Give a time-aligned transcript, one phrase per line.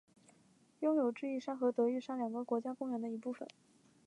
[0.79, 3.47] 拥有智异山和德裕山两个国家公园的一部份。